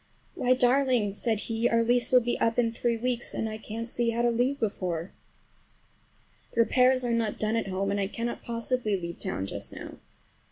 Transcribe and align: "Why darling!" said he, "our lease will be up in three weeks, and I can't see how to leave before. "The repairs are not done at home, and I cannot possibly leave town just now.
"Why 0.33 0.55
darling!" 0.55 1.13
said 1.13 1.41
he, 1.41 1.69
"our 1.69 1.83
lease 1.83 2.11
will 2.11 2.21
be 2.21 2.39
up 2.39 2.57
in 2.57 2.71
three 2.71 2.97
weeks, 2.97 3.35
and 3.35 3.47
I 3.47 3.59
can't 3.59 3.87
see 3.87 4.09
how 4.09 4.23
to 4.23 4.31
leave 4.31 4.59
before. 4.59 5.11
"The 6.53 6.61
repairs 6.61 7.05
are 7.05 7.11
not 7.13 7.37
done 7.37 7.55
at 7.55 7.67
home, 7.67 7.91
and 7.91 7.99
I 7.99 8.07
cannot 8.07 8.41
possibly 8.41 8.99
leave 8.99 9.19
town 9.19 9.45
just 9.45 9.71
now. 9.71 9.99